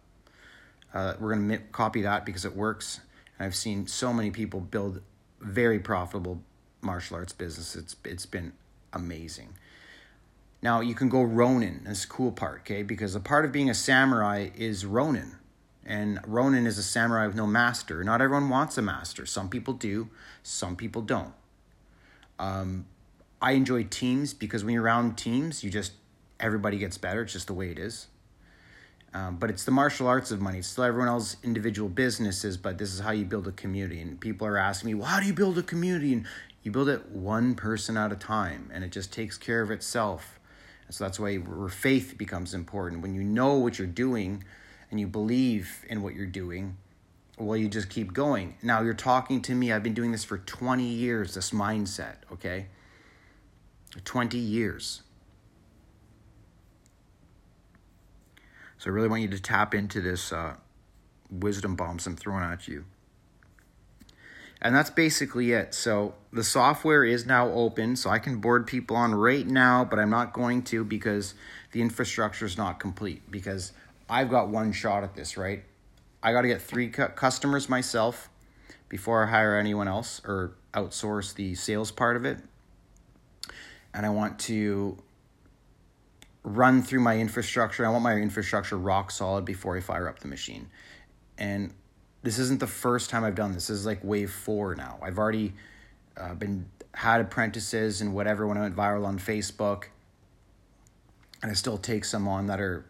[0.93, 3.01] Uh, we're going to copy that because it works.
[3.39, 5.01] And I've seen so many people build
[5.41, 6.41] very profitable
[6.81, 7.77] martial arts business.
[7.77, 8.53] It's it's been
[8.93, 9.55] amazing.
[10.63, 11.83] Now you can go Ronin.
[11.85, 12.83] That's cool part, okay?
[12.83, 15.37] Because a part of being a samurai is Ronin.
[15.87, 18.03] And Ronin is a samurai with no master.
[18.03, 19.27] Not everyone wants a master.
[19.27, 20.09] Some people do,
[20.43, 21.35] some people don't.
[22.39, 22.87] Um,
[23.43, 25.93] I enjoy teams because when you're around teams, you just
[26.41, 27.23] everybody gets better.
[27.23, 28.07] It's just the way it is.
[29.15, 30.59] Um, but it's the martial arts of money.
[30.59, 34.01] It's still everyone else's individual businesses, but this is how you build a community.
[34.01, 36.13] And people are asking me, well, how do you build a community?
[36.13, 36.27] And
[36.65, 40.41] you build it one person at a time, and it just takes care of itself.
[40.87, 43.03] And so that's why where faith becomes important.
[43.03, 44.43] When you know what you're doing
[44.91, 46.77] and you believe in what you're doing,
[47.39, 48.57] well, you just keep going.
[48.63, 49.73] Now, you're talking to me.
[49.73, 52.67] I've been doing this for 20 years, this mindset, okay?
[54.05, 55.03] 20 years.
[58.85, 60.57] So I really want you to tap into this uh,
[61.31, 62.85] wisdom bombs I'm throwing at you.
[64.61, 65.73] And that's basically it.
[65.73, 69.99] So the software is now open, so I can board people on right now, but
[69.99, 71.33] I'm not going to because
[71.73, 73.23] the infrastructure is not complete.
[73.31, 73.73] Because
[74.11, 75.65] I've got one shot at this, right?
[76.23, 78.29] I got to get three cu- customers myself
[78.91, 82.37] before I hire anyone else or outsource the sales part of it.
[83.95, 84.99] And I want to
[86.45, 87.85] run through my infrastructure.
[87.85, 90.69] I want my infrastructure rock solid before I fire up the machine.
[91.39, 91.73] And
[92.23, 93.67] this isn't the first time I've done this.
[93.67, 94.99] This is like wave four now.
[95.03, 95.55] I've already
[96.17, 99.85] uh, been had apprentices and whatever when I went viral on Facebook,
[101.43, 102.85] and I still take some on that are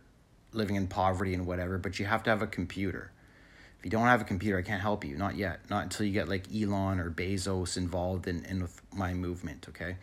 [0.52, 1.78] living in poverty and whatever.
[1.78, 3.12] But you have to have a computer.
[3.78, 5.16] If you don't have a computer, I can't help you.
[5.16, 5.60] Not yet.
[5.70, 9.66] Not until you get like Elon or Bezos involved in, in with my movement.
[9.68, 9.96] Okay.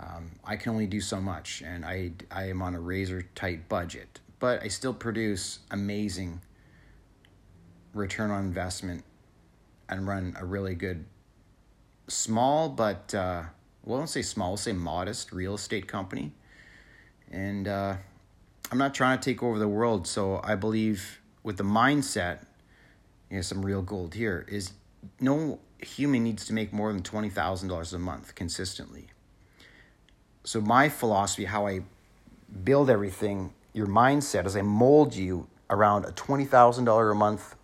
[0.00, 3.68] Um, I can only do so much, and I, I am on a razor tight
[3.68, 6.40] budget, but I still produce amazing
[7.94, 9.04] return on investment
[9.88, 11.04] and run a really good,
[12.06, 13.42] small but, uh,
[13.84, 16.32] well, I don't say small, we'll say modest real estate company.
[17.30, 17.96] And uh,
[18.70, 22.44] I'm not trying to take over the world, so I believe with the mindset,
[23.30, 24.72] you know, some real gold here is
[25.20, 29.08] no human needs to make more than $20,000 a month consistently
[30.48, 31.82] so my philosophy, how I
[32.64, 37.54] build everything, your mindset, as I mold you around a twenty thousand dollar a month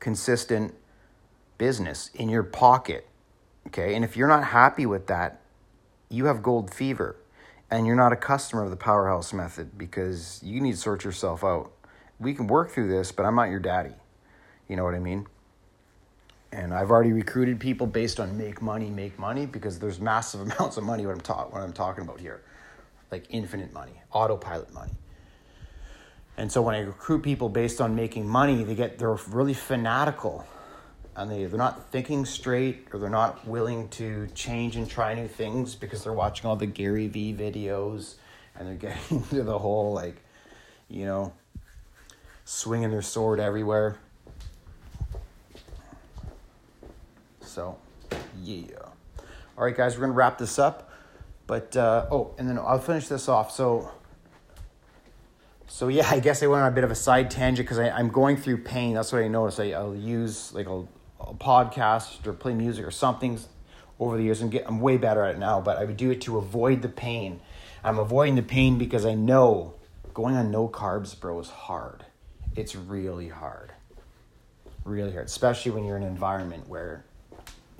[0.00, 0.74] consistent
[1.58, 3.06] business in your pocket.
[3.66, 3.94] Okay.
[3.94, 5.42] And if you're not happy with that,
[6.08, 7.16] you have gold fever
[7.70, 11.44] and you're not a customer of the powerhouse method because you need to sort yourself
[11.44, 11.72] out.
[12.18, 13.96] We can work through this, but I'm not your daddy.
[14.66, 15.26] You know what I mean?
[16.50, 20.76] And I've already recruited people based on make money, make money because there's massive amounts
[20.76, 22.42] of money what I'm ta- what I'm talking about here.
[23.10, 24.92] Like infinite money, autopilot money.
[26.36, 30.46] And so when I recruit people based on making money, they get they're really fanatical
[31.18, 35.26] and they, they're not thinking straight or they're not willing to change and try new
[35.26, 38.14] things because they're watching all the Gary Vee videos
[38.56, 40.22] and they're getting into the whole like,
[40.88, 41.32] you know,
[42.44, 43.98] swinging their sword everywhere.
[47.48, 47.78] So,
[48.42, 48.66] yeah.
[49.56, 50.90] All right, guys, we're going to wrap this up.
[51.46, 53.50] But, uh, oh, and then I'll finish this off.
[53.50, 53.90] So,
[55.66, 58.08] so yeah, I guess I went on a bit of a side tangent because I'm
[58.08, 58.94] going through pain.
[58.94, 59.60] That's what I noticed.
[59.60, 60.88] I, I'll use like I'll
[61.20, 63.38] a podcast or play music or something
[63.98, 66.10] over the years and get I'm way better at it now, but I would do
[66.10, 67.40] it to avoid the pain.
[67.82, 69.74] I'm avoiding the pain because I know
[70.14, 72.04] going on no carbs, bro, is hard.
[72.56, 73.72] It's really hard.
[74.84, 77.04] Really hard, especially when you're in an environment where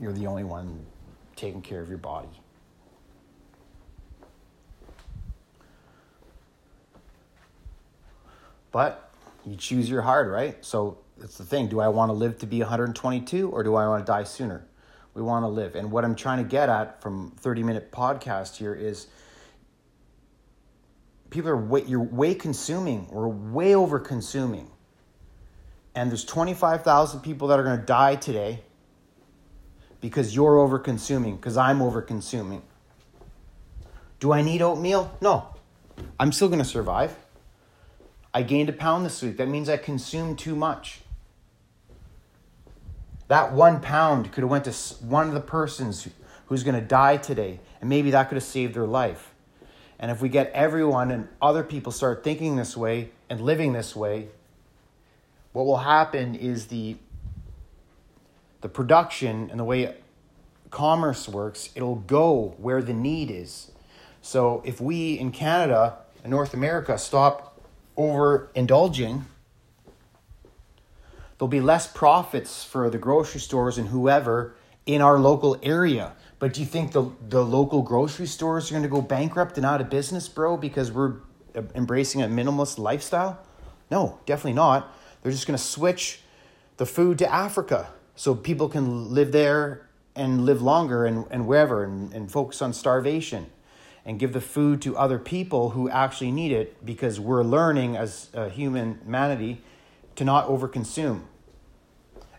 [0.00, 0.86] you're the only one
[1.36, 2.28] taking care of your body.
[8.70, 9.10] But
[9.46, 10.62] you choose your hard, right?
[10.64, 11.68] So that's the thing.
[11.68, 14.64] Do I want to live to be 122 or do I want to die sooner?
[15.14, 15.74] We want to live.
[15.74, 19.08] And what I'm trying to get at from 30 minute podcast here is
[21.30, 23.08] people are way, you're way consuming.
[23.10, 24.70] We're way over consuming.
[25.94, 28.60] And there's 25,000 people that are going to die today
[30.00, 32.62] because you're over consuming, because I'm over consuming.
[34.20, 35.16] Do I need oatmeal?
[35.20, 35.48] No.
[36.18, 37.16] I'm still going to survive.
[38.32, 39.36] I gained a pound this week.
[39.36, 41.00] That means I consumed too much.
[43.28, 44.72] That one pound could have went to
[45.04, 46.08] one of the persons
[46.46, 49.34] who's going to die today, and maybe that could have saved their life.
[49.98, 53.96] And if we get everyone and other people start thinking this way and living this
[53.96, 54.28] way,
[55.52, 56.96] what will happen is the
[58.60, 59.94] the production and the way
[60.70, 63.70] commerce works, it'll go where the need is.
[64.22, 67.60] So if we in Canada and North America stop
[67.96, 69.24] overindulging
[71.38, 74.54] there'll be less profits for the grocery stores and whoever
[74.86, 76.12] in our local area.
[76.38, 79.64] But do you think the, the local grocery stores are going to go bankrupt and
[79.64, 81.14] out of business, bro, because we're
[81.74, 83.38] embracing a minimalist lifestyle?
[83.90, 84.92] No, definitely not.
[85.22, 86.20] They're just going to switch
[86.76, 91.84] the food to Africa so people can live there and live longer and, and wherever
[91.84, 93.46] and, and focus on starvation
[94.04, 98.28] and give the food to other people who actually need it because we're learning as
[98.34, 99.62] a human humanity
[100.16, 101.20] to not overconsume.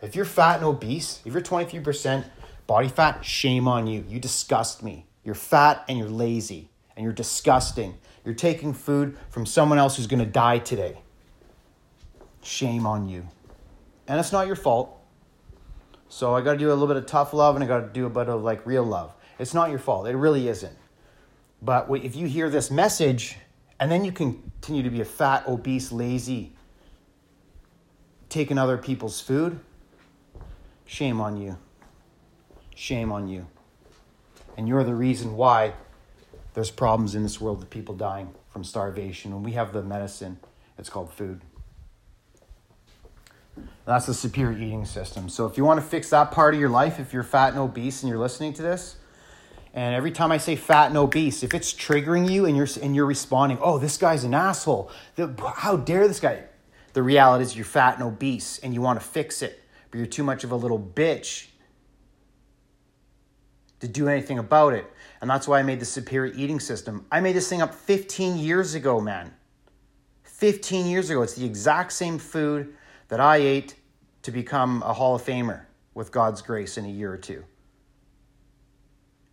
[0.02, 2.26] If you're fat and obese, if you're 23%
[2.68, 4.04] body fat, shame on you.
[4.10, 5.06] You disgust me.
[5.24, 7.98] You're fat and you're lazy and you're disgusting.
[8.26, 10.98] You're taking food from someone else who's going to die today.
[12.44, 13.30] Shame on you.
[14.10, 14.99] And it's not your fault.
[16.10, 17.88] So I got to do a little bit of tough love and I got to
[17.88, 19.14] do a bit of like real love.
[19.38, 20.08] It's not your fault.
[20.08, 20.76] It really isn't.
[21.62, 23.38] But if you hear this message
[23.80, 26.54] and then you continue to be a fat, obese, lazy,
[28.28, 29.60] taking other people's food,
[30.86, 31.58] shame on you.
[32.76, 33.46] Shame on you.
[34.58, 35.74] And you're the reason why
[36.54, 39.34] there's problems in this world of people dying from starvation.
[39.34, 40.40] When we have the medicine,
[40.78, 41.42] it's called food.
[43.86, 45.30] That's the superior eating system.
[45.30, 47.60] So if you want to fix that part of your life, if you're fat and
[47.60, 48.98] obese and you're listening to this,
[49.74, 52.96] and every time I say fat and obese, if it's triggering you and you're and
[52.96, 54.92] you're responding, "Oh, this guy's an asshole.
[55.56, 56.44] How dare this guy?"
[56.94, 60.08] The reality is you're fat and obese and you want to fix it, but you're
[60.08, 61.48] too much of a little bitch
[63.80, 64.86] to do anything about it.
[65.22, 67.06] And that's why I made the superior eating system.
[67.12, 69.34] I made this thing up 15 years ago, man.
[70.24, 71.22] 15 years ago.
[71.22, 72.74] It's the exact same food
[73.10, 73.76] that I ate
[74.24, 77.44] to become a Hall of Famer with God's grace in a year or two.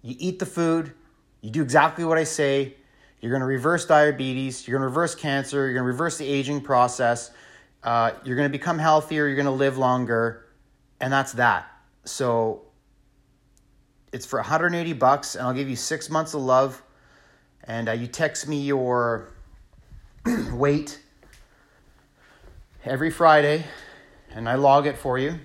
[0.03, 0.93] You eat the food,
[1.41, 2.75] you do exactly what I say.
[3.21, 6.27] You're going to reverse diabetes, you're going to reverse cancer, you're going to reverse the
[6.27, 7.31] aging process,
[7.83, 10.47] uh, you're going to become healthier, you're going to live longer,
[11.01, 11.67] and that's that.
[12.05, 12.63] So
[14.13, 16.83] it's for 180 bucks, and I'll give you six months of love.
[17.65, 19.33] And uh, you text me your
[20.53, 21.01] weight
[22.87, 23.65] every Friday,
[24.31, 25.41] and I log it for you.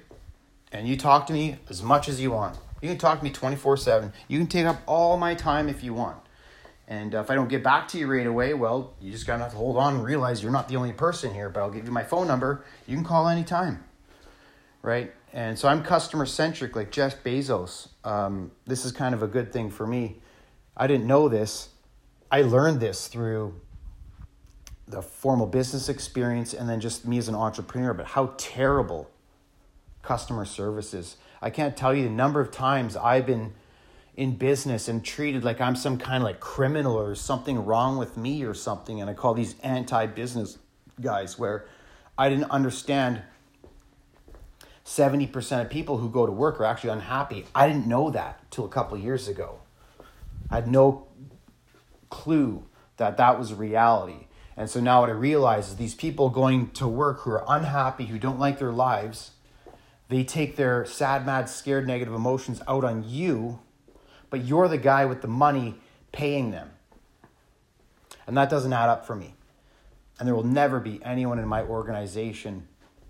[0.71, 2.57] And you talk to me as much as you want.
[2.81, 4.13] You can talk to me 24 7.
[4.27, 6.17] You can take up all my time if you want.
[6.87, 9.43] And uh, if I don't get back to you right away, well, you just gotta
[9.43, 11.85] have to hold on and realize you're not the only person here, but I'll give
[11.85, 12.63] you my phone number.
[12.87, 13.83] You can call anytime.
[14.81, 15.11] Right?
[15.33, 17.89] And so I'm customer centric like Jeff Bezos.
[18.03, 20.17] Um, this is kind of a good thing for me.
[20.75, 21.69] I didn't know this.
[22.31, 23.59] I learned this through
[24.91, 29.09] the formal business experience and then just me as an entrepreneur, but how terrible
[30.01, 31.17] customer service is.
[31.41, 33.53] I can't tell you the number of times I've been
[34.15, 38.17] in business and treated like I'm some kind of like criminal or something wrong with
[38.17, 38.99] me or something.
[38.99, 40.57] And I call these anti business
[40.99, 41.65] guys where
[42.17, 43.21] I didn't understand
[44.85, 47.45] 70% of people who go to work are actually unhappy.
[47.55, 49.59] I didn't know that till a couple years ago.
[50.49, 51.07] I had no
[52.09, 52.65] clue
[52.97, 54.27] that that was reality.
[54.57, 58.05] And so now what I realize is these people going to work who are unhappy,
[58.05, 59.31] who don't like their lives,
[60.09, 63.59] they take their sad, mad, scared, negative emotions out on you,
[64.29, 65.75] but you're the guy with the money
[66.11, 66.71] paying them.
[68.27, 69.35] And that doesn't add up for me.
[70.19, 72.67] And there will never be anyone in my organization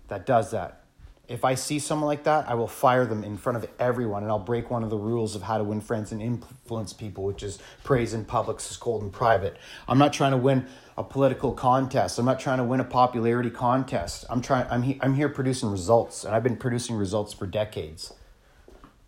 [0.08, 0.84] that does that.
[1.28, 4.30] If I see someone like that, I will fire them in front of everyone and
[4.30, 7.42] I'll break one of the rules of how to win friends and influence people, which
[7.42, 9.56] is praise in public, scold in private.
[9.88, 10.66] I'm not trying to win
[10.96, 12.18] a political contest.
[12.18, 14.24] I'm not trying to win a popularity contest.
[14.28, 18.12] I'm trying I'm he, I'm here producing results and I've been producing results for decades.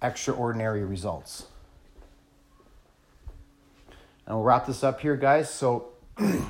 [0.01, 1.47] Extraordinary results.
[4.26, 5.51] And we'll wrap this up here, guys.
[5.51, 6.45] So uh,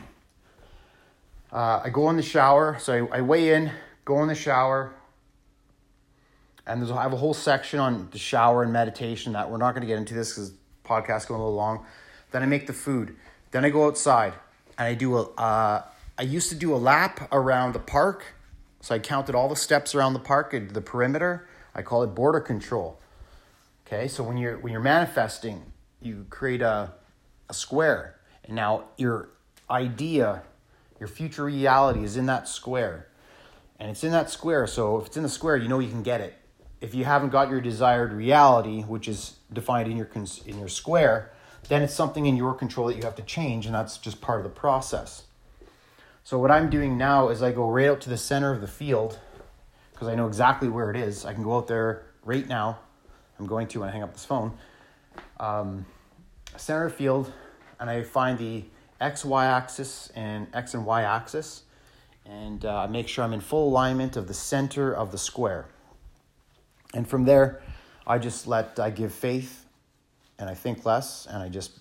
[1.52, 2.78] I go in the shower.
[2.78, 3.72] So I, I weigh in,
[4.04, 4.94] go in the shower,
[6.66, 9.72] and there's I have a whole section on the shower and meditation that we're not
[9.72, 10.52] going to get into this because
[10.84, 11.84] podcast going a little long.
[12.30, 13.16] Then I make the food.
[13.50, 14.34] Then I go outside
[14.78, 15.22] and I do a.
[15.22, 15.82] Uh,
[16.16, 18.24] I used to do a lap around the park,
[18.80, 21.48] so I counted all the steps around the park, the perimeter.
[21.74, 23.00] I call it border control.
[23.86, 26.92] Okay, so when you're when you're manifesting, you create a
[27.48, 29.30] a square, and now your
[29.70, 30.42] idea,
[31.00, 33.08] your future reality is in that square,
[33.78, 34.66] and it's in that square.
[34.66, 36.34] So if it's in the square, you know you can get it
[36.84, 40.08] if you haven't got your desired reality, which is defined in your
[40.44, 41.32] in your square,
[41.68, 44.38] then it's something in your control that you have to change, and that's just part
[44.38, 45.24] of the process.
[46.22, 48.66] So what I'm doing now is I go right out to the center of the
[48.66, 49.18] field
[49.92, 51.24] because I know exactly where it is.
[51.24, 52.78] I can go out there right now.
[53.38, 54.56] I'm going to when I hang up this phone.
[55.38, 55.86] Um,
[56.56, 57.32] center of field,
[57.78, 58.64] and I find the
[59.00, 61.62] x y axis and x and y axis,
[62.24, 65.66] and uh, make sure I'm in full alignment of the center of the square.
[66.94, 67.60] And from there,
[68.06, 69.63] I just let, I give faith
[70.38, 71.78] and I think less and I just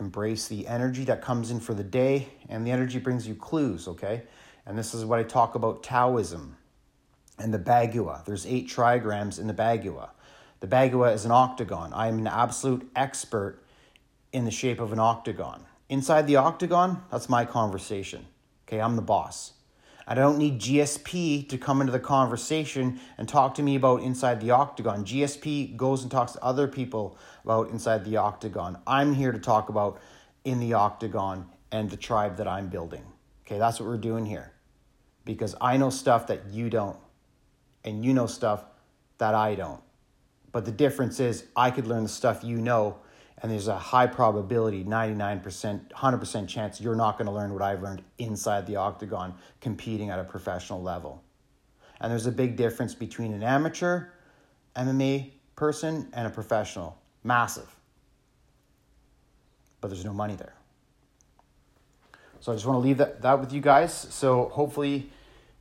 [0.00, 2.28] embrace the energy that comes in for the day.
[2.48, 4.22] And the energy brings you clues, okay?
[4.66, 6.56] And this is what I talk about Taoism
[7.38, 8.24] and the Bagua.
[8.24, 10.10] There's eight trigrams in the Bagua.
[10.60, 11.92] The Bagua is an octagon.
[11.92, 13.62] I am an absolute expert
[14.32, 15.64] in the shape of an octagon.
[15.88, 18.26] Inside the octagon, that's my conversation.
[18.66, 19.52] Okay, I'm the boss.
[20.10, 24.40] I don't need GSP to come into the conversation and talk to me about inside
[24.40, 25.04] the octagon.
[25.04, 28.78] GSP goes and talks to other people about inside the octagon.
[28.86, 30.00] I'm here to talk about
[30.44, 33.04] in the octagon and the tribe that I'm building.
[33.46, 34.54] Okay, that's what we're doing here.
[35.26, 36.96] Because I know stuff that you don't,
[37.84, 38.64] and you know stuff
[39.18, 39.82] that I don't.
[40.52, 42.96] But the difference is, I could learn the stuff you know
[43.42, 47.82] and there's a high probability 99% 100% chance you're not going to learn what i've
[47.82, 51.22] learned inside the octagon competing at a professional level.
[52.00, 54.08] And there's a big difference between an amateur
[54.76, 56.96] mma person and a professional.
[57.24, 57.74] Massive.
[59.80, 60.54] But there's no money there.
[62.40, 63.92] So i just want to leave that, that with you guys.
[63.92, 65.10] So hopefully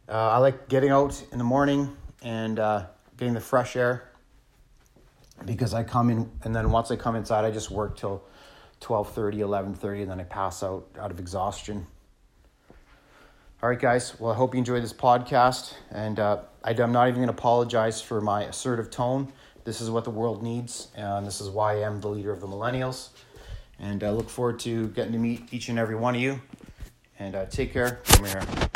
[0.09, 2.85] uh, i like getting out in the morning and uh,
[3.17, 4.06] getting the fresh air
[5.45, 8.23] because I come in and then once I come inside, I just work till
[8.81, 11.87] 12:30, 11:30, and then I pass out out of exhaustion.
[13.61, 14.19] All right, guys.
[14.19, 17.33] Well, I hope you enjoyed this podcast, and uh, I, am not even going to
[17.33, 19.33] apologize for my assertive tone.
[19.63, 22.39] This is what the world needs, and this is why I am the leader of
[22.39, 23.09] the millennials.
[23.79, 26.39] And I look forward to getting to meet each and every one of you.
[27.17, 27.99] And uh, take care.
[28.05, 28.69] Come here.